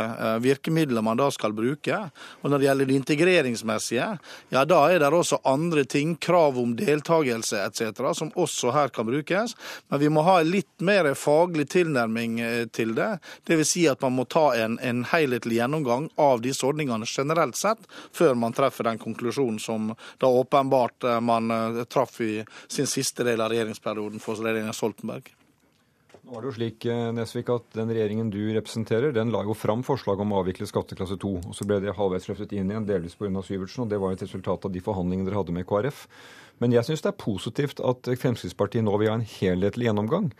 virkemidler 0.43 1.05
man 1.05 1.19
da 1.19 1.29
skal 1.33 1.55
bruke. 1.55 1.99
Og 2.41 2.51
når 2.51 2.59
det 2.59 2.67
gjelder 2.67 2.89
det 2.89 2.99
integreringsmessige, 3.01 4.09
ja 4.53 4.65
da 4.67 4.81
er 4.91 5.01
det 5.03 5.11
også 5.13 5.41
andre 5.49 5.85
ting, 5.89 6.15
krav 6.21 6.57
om 6.59 6.75
deltakelse 6.77 7.61
etc., 7.67 8.03
som 8.17 8.31
også 8.39 8.73
her 8.75 8.91
kan 8.93 9.07
brukes. 9.07 9.55
Men 9.91 10.01
vi 10.01 10.11
må 10.13 10.23
ha 10.25 10.39
litt 10.45 10.83
mer 10.83 11.11
faglig 11.17 11.67
tilnærming 11.73 12.39
til 12.73 12.93
det. 12.97 13.17
Dvs. 13.47 13.73
Si 13.73 13.85
at 13.89 14.03
man 14.03 14.13
må 14.17 14.27
ta 14.29 14.51
en, 14.59 14.77
en 14.83 15.03
helhetlig 15.09 15.57
gjennomgang 15.57 16.09
av 16.23 16.41
disse 16.43 16.65
ordningene 16.65 17.07
generelt 17.09 17.59
sett, 17.59 17.85
før 18.15 18.35
man 18.39 18.55
treffer 18.55 18.89
den 18.89 19.01
konklusjonen 19.01 19.59
som 19.59 19.93
da 20.21 20.31
åpenbart 20.31 21.07
eh, 21.07 21.21
man 21.21 21.51
eh, 21.51 21.83
traff 21.85 22.19
i 22.21 22.33
sin 22.67 22.89
siste 22.89 23.25
del 23.27 23.41
av 23.41 23.53
regjeringsperioden 23.53 24.23
for 24.23 24.39
regjeringen 24.39 24.75
Stoltenberg. 24.75 25.33
Nå 26.23 26.37
er 26.37 26.43
det 26.43 26.47
jo 26.47 26.55
slik, 26.55 26.85
eh, 26.87 27.09
Nesvik, 27.11 27.49
at 27.51 27.65
Den 27.75 27.89
regjeringen 27.91 28.29
du 28.31 28.39
representerer, 28.55 29.11
den 29.11 29.31
la 29.31 29.41
jo 29.43 29.53
fram 29.53 29.83
forslag 29.83 30.21
om 30.23 30.31
å 30.31 30.39
avvikle 30.39 30.67
skatteklasse 30.69 31.17
2. 31.19 31.33
og 31.49 31.55
Så 31.55 31.67
ble 31.67 31.81
det 31.83 31.97
halvveis 31.97 32.29
løftet 32.29 32.53
inn 32.53 32.71
igjen, 32.71 32.87
delvis 32.87 33.15
pga. 33.19 33.43
Syvertsen. 33.43 33.83
og 33.83 33.89
Det 33.89 33.99
var 33.99 34.13
et 34.13 34.23
resultat 34.23 34.65
av 34.65 34.71
de 34.71 34.79
forhandlingene 34.79 35.27
dere 35.27 35.41
hadde 35.41 35.51
med 35.51 35.67
KrF. 35.67 36.07
Men 36.63 36.71
jeg 36.71 36.87
syns 36.87 37.03
det 37.03 37.11
er 37.11 37.19
positivt 37.19 37.83
at 37.83 38.07
Fremskrittspartiet 38.21 38.85
nå 38.87 38.95
vil 39.01 39.11
ha 39.11 39.19
en 39.19 39.31
helhetlig 39.35 39.89
gjennomgang. 39.89 40.31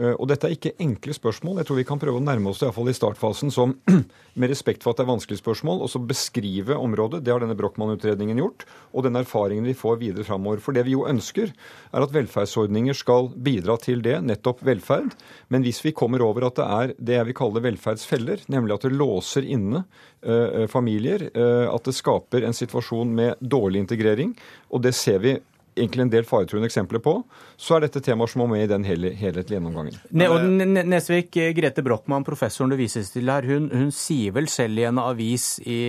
Eh, 0.00 0.14
og 0.16 0.28
dette 0.30 0.48
er 0.48 0.54
ikke 0.56 0.74
enkle 0.80 1.14
spørsmål. 1.16 1.58
Jeg 1.60 1.68
tror 1.68 1.78
vi 1.80 1.86
kan 1.88 2.00
prøve 2.00 2.20
å 2.20 2.24
nærme 2.24 2.50
oss 2.50 2.62
det 2.62 2.68
iallfall 2.68 2.88
i 2.88 2.96
startfasen 2.96 3.52
som 3.52 3.74
med 4.40 4.52
respekt 4.52 4.84
for 4.84 4.92
at 4.92 5.00
det 5.00 5.04
er 5.04 5.10
vanskelige 5.10 5.42
spørsmål, 5.42 5.82
også 5.84 6.00
beskrive 6.08 6.78
området. 6.80 7.22
Det 7.24 7.34
har 7.34 7.42
denne 7.44 7.56
Brochmann-utredningen 7.58 8.40
gjort, 8.40 8.64
og 8.92 9.06
den 9.06 9.18
erfaringen 9.20 9.68
vi 9.68 9.76
får 9.76 10.00
videre 10.00 10.26
framover. 10.28 10.62
For 10.64 10.76
det 10.76 10.86
vi 10.88 10.96
jo 10.96 11.04
ønsker, 11.08 11.52
er 11.92 12.06
at 12.06 12.14
velferdsordninger 12.14 12.96
skal 12.96 13.28
bidra 13.36 13.76
til 13.82 14.04
det, 14.04 14.16
nettopp 14.24 14.64
velferd. 14.64 15.12
Men 15.52 15.66
hvis 15.66 15.82
vi 15.84 15.94
kommer 15.96 16.24
over 16.24 16.48
at 16.48 16.58
det 16.60 16.70
er 16.78 16.96
det 16.96 17.18
jeg 17.18 17.28
vil 17.28 17.38
kalle 17.42 17.64
velferdsfeller, 17.68 18.46
nemlig 18.52 18.78
at 18.78 18.88
det 18.88 18.96
låser 18.96 19.44
inne 19.44 19.84
uh, 19.84 20.64
familier, 20.72 21.28
uh, 21.36 21.68
at 21.72 21.84
det 21.88 21.96
skaper 21.96 22.46
en 22.46 22.56
situasjon 22.56 23.12
med 23.12 23.40
dårlig 23.44 23.84
integrering, 23.84 24.32
og 24.72 24.86
det 24.86 24.94
ser 24.96 25.20
vi 25.22 25.36
egentlig 25.76 26.04
en 26.04 26.12
del 26.12 26.26
faretruende 26.28 26.68
eksempler 26.68 27.00
på, 27.04 27.14
så 27.60 27.76
er 27.76 27.86
dette 27.86 28.02
temaer 28.04 28.30
som 28.30 28.42
må 28.42 28.48
med 28.52 28.64
i 28.64 28.70
den 28.70 28.84
helhetlige 28.86 29.56
gjennomgangen. 29.56 29.96
Ne 30.12 30.82
Nesvik, 30.88 31.32
Grete 31.56 31.84
Brochmann, 31.84 32.26
professoren 32.26 32.72
det 32.72 32.80
vises 32.82 33.12
til 33.14 33.30
her, 33.32 33.46
hun, 33.48 33.70
hun, 33.72 33.90
sier 33.94 34.34
vel 34.36 34.50
selv 34.52 34.80
i 34.80 34.86
en 34.88 35.00
avis 35.02 35.56
i, 35.64 35.80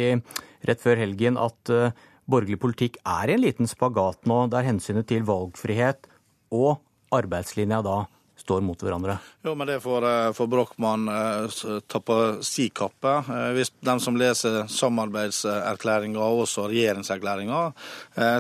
rett 0.68 0.84
før 0.84 1.02
helgen 1.04 1.40
at 1.42 1.74
uh, 1.74 1.92
borgerlig 2.30 2.60
politikk 2.62 3.00
er 3.04 3.32
i 3.32 3.38
en 3.38 3.44
liten 3.44 3.70
spagat 3.70 4.28
nå, 4.30 4.46
der 4.54 4.68
hensynet 4.68 5.10
til 5.12 5.26
valgfrihet 5.28 6.08
og 6.54 6.78
arbeidslinja 7.14 7.82
da 7.86 8.04
står 8.44 8.62
mot 8.62 8.82
hverandre? 8.84 9.18
Jo, 9.42 9.56
men 9.56 9.68
det 9.68 9.80
får, 9.80 10.28
eh, 10.28 10.34
får 10.34 10.48
Brochmann 10.48 11.08
eh, 11.08 11.80
ta 11.88 12.00
på 12.00 12.44
si 12.44 12.70
kappe. 12.70 13.08
Eh, 13.08 13.52
hvis 13.56 13.72
de 13.80 13.96
som 14.00 14.18
leser 14.20 14.68
samarbeidserklæringa 14.68 16.20
og 16.20 16.44
også 16.44 16.68
regjeringserklæringa, 16.72 17.62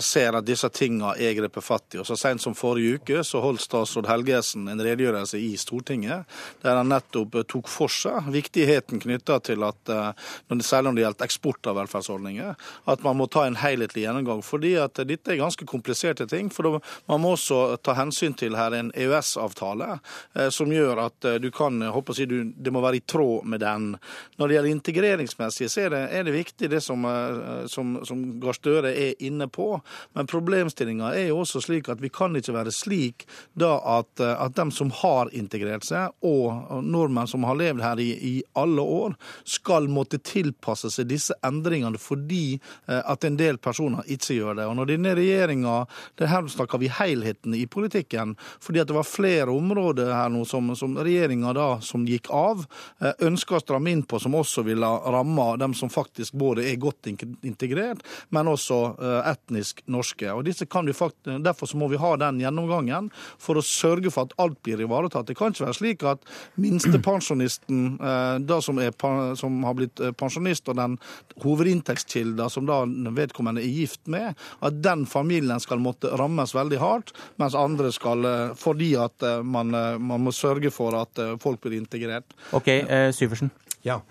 ser 0.03 0.35
at 0.37 0.45
disse 0.45 0.67
tingene 0.69 1.13
er 1.17 1.33
grepet 1.37 1.63
fatt 1.63 1.95
i. 1.95 2.01
Så 2.05 2.17
sent 2.19 2.41
som 2.41 2.55
forrige 2.55 2.99
uke 2.99 3.23
så 3.25 3.41
holdt 3.41 3.63
statsråd 3.63 4.07
Helgesen 4.07 4.67
en 4.69 4.81
redegjørelse 4.81 5.39
i 5.39 5.55
Stortinget 5.57 6.27
der 6.63 6.77
han 6.77 6.91
nettopp 6.91 7.39
tok 7.49 7.69
for 7.71 7.91
seg 7.91 8.27
viktigheten 8.33 9.01
knytta 9.01 9.39
til 9.43 9.63
at, 9.65 9.91
særlig 10.61 10.89
når 10.89 10.95
det 10.95 11.03
gjelder 11.05 11.25
eksport 11.25 11.69
av 11.69 11.77
velferdsordninger, 11.79 12.55
at 12.91 13.03
man 13.03 13.17
må 13.19 13.27
ta 13.31 13.45
en 13.47 13.57
helhetlig 13.59 14.05
gjennomgang. 14.05 14.43
Fordi 14.45 14.75
at 14.81 15.01
dette 15.07 15.33
er 15.33 15.41
ganske 15.41 15.67
kompliserte 15.69 16.27
ting. 16.29 16.51
For 16.53 16.79
man 17.09 17.23
må 17.23 17.33
også 17.37 17.77
ta 17.83 17.95
hensyn 17.97 18.37
til 18.37 18.57
her 18.59 18.75
en 18.77 18.91
EØS-avtale 18.95 19.92
som 20.53 20.71
gjør 20.71 21.01
at 21.05 21.25
eh, 21.25 21.39
du 21.41 21.49
kan 21.51 21.81
håper 21.81 22.13
si, 22.13 22.25
du, 22.25 22.53
Det 22.55 22.71
må 22.73 22.81
være 22.83 22.99
i 22.99 23.05
tråd 23.07 23.45
med 23.49 23.63
den. 23.63 23.89
Når 24.37 24.47
det 24.47 24.57
gjelder 24.57 24.71
integreringsmessig, 24.71 25.69
så 25.71 25.85
er 25.85 25.93
det, 25.93 26.01
er 26.17 26.27
det 26.27 26.35
viktig 26.35 26.69
det 26.71 26.81
som, 26.83 27.05
eh, 27.05 27.65
som, 27.71 27.95
som 28.07 28.23
Gahr 28.43 28.57
Støre 28.57 28.93
er 28.93 29.19
inne 29.23 29.47
på. 29.51 29.67
Men 30.17 30.29
problemstillinga 30.29 31.13
er 31.17 31.29
jo 31.31 31.41
også 31.43 31.63
slik 31.63 31.89
at 31.91 32.01
vi 32.03 32.11
kan 32.13 32.35
ikke 32.37 32.55
være 32.55 32.73
slik 32.73 33.27
da 33.59 33.75
at, 33.99 34.19
at 34.19 34.55
dem 34.57 34.71
som 34.73 34.91
har 35.03 35.31
integrert 35.35 35.85
seg, 35.87 36.13
og 36.25 36.83
nordmenn 36.83 37.29
som 37.29 37.45
har 37.47 37.57
levd 37.59 37.83
her 37.83 38.01
i, 38.01 38.09
i 38.13 38.33
alle 38.59 38.81
år, 38.81 39.17
skal 39.47 39.89
måtte 39.91 40.21
tilpasse 40.23 40.91
seg 40.93 41.09
disse 41.09 41.35
endringene 41.45 41.99
fordi 42.01 42.59
at 42.87 43.25
en 43.27 43.37
del 43.39 43.59
personer 43.61 44.05
ikke 44.11 44.37
gjør 44.37 44.57
det. 44.59 44.67
Og 44.69 44.77
når 44.77 44.91
denne 44.93 45.15
regjeringa, 45.17 45.75
Her 46.23 46.47
snakker 46.49 46.79
vi 46.79 46.89
helheten 46.91 47.53
i 47.57 47.65
politikken, 47.67 48.35
fordi 48.63 48.81
at 48.81 48.89
det 48.89 48.95
var 48.95 49.07
flere 49.07 49.51
områder 49.51 49.82
område 49.83 50.13
her 50.13 50.29
nå 50.29 50.45
som, 50.45 50.75
som 50.75 50.95
regjeringa 50.97 51.53
da, 51.53 51.81
som 51.81 52.05
gikk 52.07 52.29
av, 52.31 52.65
eh, 53.01 53.13
ønsker 53.27 53.57
å 53.57 53.61
stramme 53.61 53.91
inn 53.91 54.03
på, 54.03 54.19
som 54.19 54.35
også 54.35 54.63
ville 54.63 54.87
ramme 54.87 55.57
dem 55.59 55.73
som 55.73 55.89
faktisk 55.91 56.33
både 56.33 56.65
er 56.69 56.79
godt 56.81 57.09
integrert, 57.43 58.03
men 58.29 58.47
også 58.47 58.79
eh, 58.99 59.31
etnisk 59.33 59.83
norske. 59.85 60.29
Og 60.31 60.47
Derfor 61.43 61.67
så 61.69 61.77
må 61.77 61.89
vi 61.91 61.99
ha 61.99 62.13
den 62.17 62.41
gjennomgangen 62.41 63.09
for 63.41 63.59
å 63.59 63.65
sørge 63.65 64.11
for 64.13 64.27
at 64.27 64.35
alt 64.41 64.59
blir 64.63 64.81
ivaretatt. 64.81 65.27
Det 65.27 65.37
kan 65.37 65.53
ikke 65.53 65.67
være 65.67 65.77
slik 65.77 66.05
at 66.07 66.23
minstepensjonisten 66.61 67.97
eh, 67.99 68.37
da 68.43 68.59
som, 68.63 68.79
er, 68.79 68.93
som 69.39 69.63
har 69.67 69.77
blitt 69.77 70.01
pensjonist, 70.19 70.69
og 70.69 70.79
den 70.79 70.97
hovedinntektskilden 71.43 72.51
som 72.51 72.67
da 72.69 72.83
vedkommende 73.13 73.63
er 73.63 73.73
gift 73.73 74.07
med, 74.11 74.37
at 74.63 74.79
den 74.83 75.05
familien 75.09 75.61
skal 75.63 75.81
måtte 75.83 76.11
rammes 76.19 76.53
veldig 76.55 76.79
hardt, 76.81 77.13
mens 77.41 77.57
andre 77.57 77.91
skal, 77.93 78.25
fordi 78.59 78.93
at 78.99 79.23
man 79.45 79.72
Eh, 79.75 79.97
man, 79.99 80.23
må 80.23 80.33
sørge 80.35 80.71
for 80.73 80.95
at 80.99 81.19
eh, 81.21 81.35
folk 81.41 81.61
blir 81.63 81.79
integrert. 81.79 82.35
Ok, 82.55 82.69
eh, 82.69 83.09
Syversen. 83.15 83.51
Ja. 83.87 84.01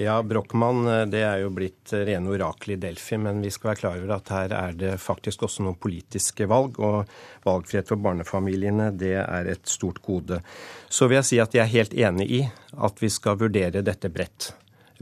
Ja, 0.00 0.14
Brochmann 0.24 0.86
det 1.12 1.20
er 1.20 1.42
jo 1.42 1.50
blitt 1.52 1.90
rene 1.92 2.30
oraklet 2.32 2.78
i 2.78 2.80
Delfi, 2.80 3.18
men 3.20 3.42
vi 3.44 3.50
skal 3.52 3.74
være 3.74 3.80
klar 3.82 3.98
over 3.98 4.14
at 4.14 4.30
her 4.32 4.54
er 4.56 4.78
det 4.80 4.92
faktisk 5.02 5.44
også 5.44 5.66
noen 5.66 5.76
politiske 5.76 6.46
valg. 6.48 6.80
Og 6.80 7.12
valgfrihet 7.44 7.92
for 7.92 8.00
barnefamiliene, 8.00 8.88
det 8.96 9.18
er 9.20 9.52
et 9.52 9.68
stort 9.68 10.00
gode. 10.00 10.40
Så 10.88 11.10
vil 11.10 11.20
jeg 11.20 11.28
si 11.28 11.42
at 11.44 11.52
jeg 11.52 11.66
er 11.66 11.74
helt 11.74 11.98
enig 12.08 12.30
i 12.38 12.40
at 12.72 13.04
vi 13.04 13.12
skal 13.12 13.36
vurdere 13.44 13.84
dette 13.84 14.08
bredt 14.08 14.54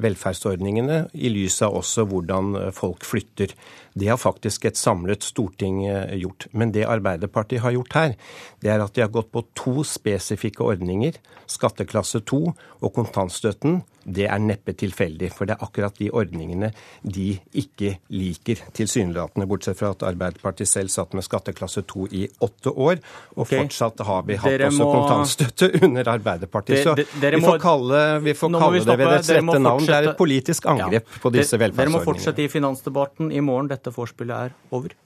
velferdsordningene 0.03 1.05
i 1.15 1.31
lys 1.33 1.61
av 1.67 1.77
også 1.81 2.07
hvordan 2.11 2.57
folk 2.77 3.07
flytter. 3.07 3.55
Det 3.95 4.09
har 4.09 4.21
faktisk 4.21 4.65
et 4.69 4.79
samlet 4.79 5.25
storting 5.27 5.83
eh, 5.87 6.15
gjort. 6.21 6.47
Men 6.53 6.73
det 6.75 6.87
Arbeiderpartiet 6.89 7.65
har 7.65 7.75
gjort 7.75 7.97
her, 7.99 8.17
det 8.63 8.71
er 8.71 8.85
at 8.85 8.95
de 8.95 9.05
har 9.05 9.13
gått 9.13 9.33
på 9.35 9.45
to 9.59 9.85
spesifikke 9.87 10.65
ordninger. 10.65 11.19
Skatteklasse 11.51 12.23
2 12.23 12.41
og 12.81 12.93
kontantstøtten. 12.95 13.81
Det 14.05 14.27
er 14.31 14.41
neppe 14.43 14.73
tilfeldig, 14.79 15.29
for 15.35 15.49
det 15.49 15.57
er 15.57 15.65
akkurat 15.67 15.97
de 16.01 16.09
ordningene 16.17 16.71
de 17.03 17.35
ikke 17.61 17.97
liker, 18.15 18.63
tilsynelatende. 18.77 19.49
Bortsett 19.51 19.79
fra 19.79 19.93
at 19.95 20.05
Arbeiderpartiet 20.09 20.71
selv 20.71 20.93
satt 20.93 21.17
med 21.17 21.27
skatteklasse 21.27 21.85
2 21.91 22.07
i 22.17 22.25
åtte 22.41 22.73
år, 22.73 23.03
og 23.37 23.45
okay. 23.45 23.61
fortsatt 23.65 24.01
har 24.09 24.25
vi 24.29 24.39
hatt 24.41 24.55
dere 24.55 24.71
også 24.71 24.87
må... 24.87 24.95
kontantstøtte 24.97 25.71
under 25.87 26.13
Arbeiderpartiet. 26.15 26.83
Så 26.87 26.97
de, 26.99 27.07
vi 27.37 27.43
får 27.45 27.61
kalle, 27.63 28.03
vi 28.25 28.37
får 28.39 28.57
kalle 28.57 28.83
det 28.85 28.99
ved 29.03 29.15
dets 29.17 29.35
rette 29.37 29.61
navn. 29.67 29.87
Det 29.87 29.99
er 29.99 30.11
et 30.15 30.19
politisk 30.19 30.71
angrep 30.71 31.05
ja. 31.05 31.23
på 31.23 31.35
disse 31.37 31.61
velferdsordningene. 31.61 31.85
Dere 31.85 31.99
må 31.99 32.05
fortsette 32.09 32.47
i 32.47 32.51
finansdebatten 32.53 33.31
i 33.35 33.45
morgen. 33.45 33.71
Dette 33.71 33.93
vorspielet 33.95 34.51
er 34.51 34.77
over. 34.77 34.97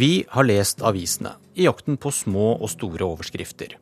Vi 0.00 0.24
har 0.32 0.46
lest 0.48 0.80
avisene 0.86 1.34
i 1.58 1.66
jakten 1.66 1.98
på 2.00 2.08
små 2.14 2.54
og 2.54 2.70
store 2.72 3.04
overskrifter. 3.04 3.74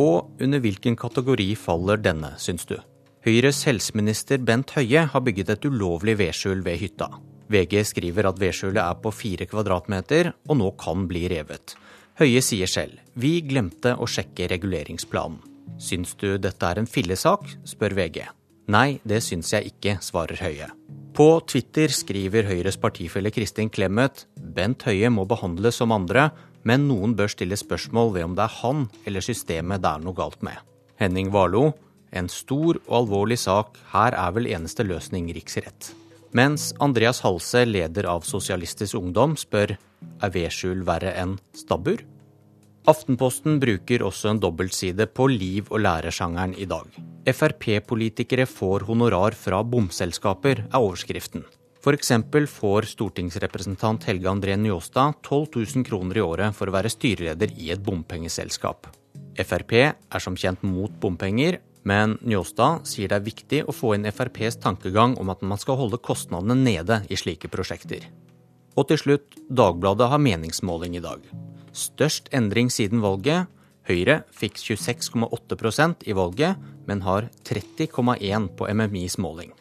Og 0.00 0.40
under 0.40 0.62
hvilken 0.64 0.94
kategori 0.96 1.50
faller 1.60 2.00
denne, 2.00 2.30
syns 2.40 2.64
du? 2.70 2.78
Høyres 3.26 3.58
helseminister 3.68 4.40
Bent 4.40 4.72
Høie 4.76 5.02
har 5.12 5.24
bygget 5.26 5.52
et 5.52 5.66
ulovlig 5.68 6.14
vedskjul 6.22 6.62
ved 6.64 6.80
hytta. 6.80 7.10
VG 7.52 7.82
skriver 7.90 8.30
at 8.30 8.40
vedskjulet 8.40 8.80
er 8.86 8.96
på 9.02 9.12
fire 9.12 9.48
kvadratmeter 9.50 10.32
og 10.48 10.60
nå 10.62 10.70
kan 10.80 11.04
bli 11.10 11.26
revet. 11.34 11.76
Høie 12.22 12.40
sier 12.40 12.70
selv 12.70 13.02
vi 13.12 13.42
glemte 13.44 13.98
å 14.00 14.08
sjekke 14.08 14.48
reguleringsplanen. 14.54 15.42
Syns 15.76 16.16
du 16.16 16.38
dette 16.40 16.72
er 16.72 16.80
en 16.80 16.88
fillesak, 16.88 17.50
spør 17.68 17.98
VG. 18.00 18.22
Nei, 18.72 18.96
det 19.04 19.20
syns 19.28 19.52
jeg 19.52 19.74
ikke, 19.74 19.98
svarer 20.00 20.40
Høie. 20.40 20.72
På 21.16 21.40
Twitter 21.48 21.88
skriver 21.88 22.44
Høyres 22.44 22.76
partifelle 22.76 23.30
Kristin 23.32 23.70
Clemet 23.72 24.26
Bent 24.36 24.82
Høie 24.84 25.08
må 25.08 25.24
behandles 25.24 25.78
som 25.80 25.94
andre, 25.94 26.26
men 26.68 26.84
noen 26.90 27.14
bør 27.16 27.30
stille 27.32 27.56
spørsmål 27.56 28.12
ved 28.18 28.26
om 28.26 28.34
det 28.36 28.44
er 28.44 28.56
han 28.58 28.82
eller 29.08 29.24
systemet 29.24 29.80
det 29.80 29.94
er 29.94 30.02
noe 30.04 30.16
galt 30.18 30.44
med. 30.44 30.60
Henning 31.00 31.30
Warlo 31.32 31.70
en 32.12 32.28
stor 32.32 32.76
og 32.86 32.98
alvorlig 33.00 33.38
sak, 33.40 33.78
her 33.92 34.12
er 34.12 34.34
vel 34.36 34.48
eneste 34.50 34.84
løsning 34.86 35.30
riksrett. 35.34 35.94
Mens 36.36 36.72
Andreas 36.84 37.22
Halse, 37.24 37.64
leder 37.64 38.08
av 38.12 38.26
Sosialistisk 38.28 38.98
Ungdom, 38.98 39.38
spør 39.40 39.72
er 39.76 40.34
vedskjul 40.36 40.84
verre 40.86 41.14
enn 41.16 41.38
stabbur? 41.56 42.04
Aftenposten 42.86 43.56
bruker 43.58 44.04
også 44.06 44.30
en 44.30 44.38
dobbeltside 44.38 45.08
på 45.10 45.24
liv- 45.26 45.72
og 45.74 45.80
læresjangeren 45.82 46.52
i 46.54 46.68
dag. 46.70 46.86
Frp-politikere 47.26 48.44
får 48.46 48.84
honorar 48.86 49.34
fra 49.34 49.58
bomselskaper, 49.66 50.60
er 50.70 50.78
overskriften. 50.78 51.42
F.eks. 51.82 52.12
får 52.50 52.86
stortingsrepresentant 52.92 54.06
Helge 54.06 54.30
André 54.30 54.54
Njåstad 54.56 55.18
12 55.22 55.48
000 55.74 55.86
kroner 55.88 56.20
i 56.20 56.22
året 56.22 56.54
for 56.54 56.70
å 56.70 56.76
være 56.76 56.92
styreleder 56.94 57.56
i 57.58 57.72
et 57.74 57.82
bompengeselskap. 57.82 58.86
Frp 59.34 59.74
er 59.82 60.22
som 60.22 60.38
kjent 60.38 60.62
mot 60.62 60.94
bompenger, 61.02 61.58
men 61.82 62.14
Njåstad 62.22 62.86
sier 62.86 63.10
det 63.10 63.18
er 63.18 63.26
viktig 63.26 63.64
å 63.66 63.74
få 63.74 63.96
inn 63.96 64.06
FrPs 64.06 64.60
tankegang 64.62 65.18
om 65.18 65.34
at 65.34 65.42
man 65.42 65.58
skal 65.58 65.78
holde 65.82 65.98
kostnadene 65.98 66.54
nede 66.54 67.02
i 67.10 67.18
slike 67.18 67.50
prosjekter. 67.50 68.06
Og 68.78 68.86
til 68.86 69.02
slutt, 69.02 69.38
Dagbladet 69.50 70.06
har 70.10 70.22
meningsmåling 70.22 70.94
i 70.98 71.02
dag. 71.02 71.26
Størst 71.76 72.30
endring 72.32 72.70
siden 72.72 73.02
valget. 73.04 73.50
Høyre 73.86 74.22
fikk 74.34 74.56
26,8% 74.58 76.06
i 76.08 76.14
valget, 76.16 76.56
men 76.88 77.04
har 77.04 77.28
30,1 77.46 78.48
på 78.56 78.70
MMIs 78.72 79.18
måling. 79.22 79.52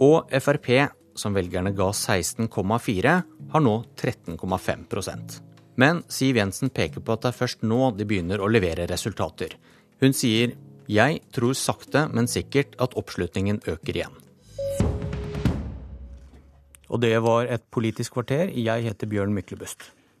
Og 0.00 0.30
Frp 0.30 0.70
som 1.16 1.34
velgerne 1.36 1.72
ga 1.76 1.90
16,4, 1.92 3.16
har 3.52 3.62
nå 3.64 3.74
13,5% 3.96 5.40
Men 5.76 6.02
Siv 6.08 6.38
Jensen 6.38 6.70
peker 6.72 7.02
på 7.04 7.16
at 7.16 7.24
det 7.24 7.32
er 7.32 7.40
først 7.40 7.64
nå 7.64 7.90
de 7.96 8.06
begynner 8.08 8.40
å 8.40 8.48
levere 8.48 8.88
resultater. 8.90 9.56
Hun 10.00 10.16
sier 10.16 10.54
jeg 10.86 11.18
tror 11.34 11.56
sakte, 11.58 12.06
men 12.14 12.30
sikkert 12.30 12.76
at 12.78 12.94
oppslutningen 12.94 13.58
øker 13.66 13.96
igjen. 13.96 14.14
Og 16.86 17.02
det 17.02 17.16
var 17.18 17.50
et 17.50 17.64
Politisk 17.74 18.14
kvarter. 18.14 18.52
Jeg 18.54 18.86
heter 18.86 19.10
Bjørn 19.10 19.34
Myklebust. 19.34 19.95